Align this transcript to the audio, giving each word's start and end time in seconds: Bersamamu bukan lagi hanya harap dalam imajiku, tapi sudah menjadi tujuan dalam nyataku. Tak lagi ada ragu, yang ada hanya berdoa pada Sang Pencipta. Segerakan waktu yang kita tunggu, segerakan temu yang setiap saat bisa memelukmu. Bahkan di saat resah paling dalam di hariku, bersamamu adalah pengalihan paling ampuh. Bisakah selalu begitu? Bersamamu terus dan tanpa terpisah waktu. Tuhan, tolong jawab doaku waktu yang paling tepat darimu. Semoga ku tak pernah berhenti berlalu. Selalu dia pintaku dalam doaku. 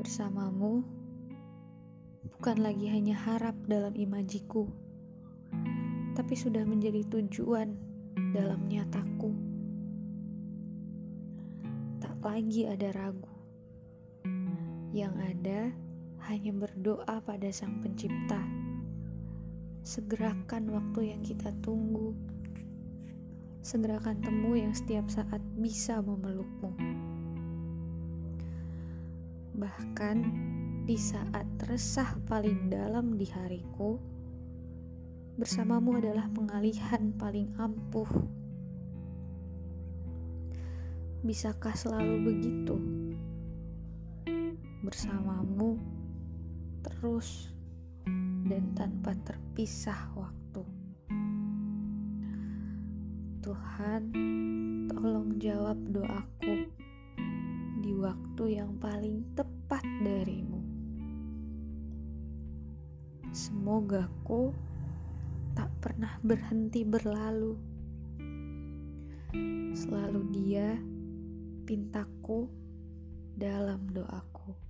Bersamamu 0.00 0.80
bukan 2.32 2.64
lagi 2.64 2.88
hanya 2.88 3.12
harap 3.20 3.52
dalam 3.68 3.92
imajiku, 3.92 4.64
tapi 6.16 6.32
sudah 6.32 6.64
menjadi 6.64 7.04
tujuan 7.04 7.76
dalam 8.32 8.64
nyataku. 8.64 9.28
Tak 12.00 12.16
lagi 12.24 12.64
ada 12.64 12.96
ragu, 12.96 13.28
yang 14.96 15.12
ada 15.20 15.68
hanya 16.32 16.56
berdoa 16.56 17.20
pada 17.20 17.52
Sang 17.52 17.84
Pencipta. 17.84 18.40
Segerakan 19.84 20.72
waktu 20.72 21.12
yang 21.12 21.20
kita 21.20 21.52
tunggu, 21.60 22.16
segerakan 23.60 24.16
temu 24.24 24.56
yang 24.56 24.72
setiap 24.72 25.12
saat 25.12 25.44
bisa 25.60 26.00
memelukmu. 26.00 26.72
Bahkan 29.60 30.16
di 30.88 30.96
saat 30.96 31.44
resah 31.68 32.16
paling 32.24 32.72
dalam 32.72 33.20
di 33.20 33.28
hariku, 33.28 34.00
bersamamu 35.36 36.00
adalah 36.00 36.32
pengalihan 36.32 37.12
paling 37.20 37.52
ampuh. 37.60 38.08
Bisakah 41.20 41.76
selalu 41.76 42.16
begitu? 42.24 42.76
Bersamamu 44.80 45.76
terus 46.80 47.52
dan 48.48 48.72
tanpa 48.72 49.12
terpisah 49.28 50.08
waktu. 50.16 50.64
Tuhan, 53.44 54.02
tolong 54.88 55.36
jawab 55.36 55.76
doaku 55.92 56.59
waktu 58.00 58.56
yang 58.56 58.80
paling 58.80 59.36
tepat 59.36 59.84
darimu. 60.00 60.64
Semoga 63.30 64.08
ku 64.24 64.56
tak 65.52 65.68
pernah 65.84 66.16
berhenti 66.24 66.82
berlalu. 66.82 67.54
Selalu 69.76 70.20
dia 70.32 70.80
pintaku 71.68 72.48
dalam 73.36 73.86
doaku. 73.92 74.69